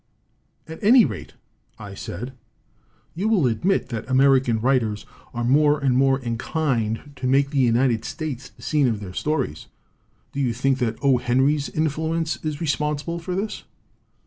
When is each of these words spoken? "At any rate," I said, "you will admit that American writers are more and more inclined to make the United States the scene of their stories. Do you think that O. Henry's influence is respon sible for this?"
"At 0.67 0.83
any 0.83 1.05
rate," 1.05 1.35
I 1.77 1.93
said, 1.93 2.33
"you 3.13 3.27
will 3.27 3.45
admit 3.45 3.89
that 3.89 4.09
American 4.09 4.59
writers 4.59 5.05
are 5.31 5.43
more 5.43 5.79
and 5.79 5.95
more 5.95 6.17
inclined 6.17 7.11
to 7.17 7.27
make 7.27 7.51
the 7.51 7.59
United 7.59 8.03
States 8.03 8.49
the 8.49 8.63
scene 8.63 8.87
of 8.87 8.99
their 8.99 9.13
stories. 9.13 9.67
Do 10.31 10.39
you 10.39 10.53
think 10.53 10.79
that 10.79 10.97
O. 11.03 11.17
Henry's 11.19 11.69
influence 11.69 12.43
is 12.43 12.57
respon 12.57 12.99
sible 12.99 13.21
for 13.21 13.35
this?" 13.35 13.63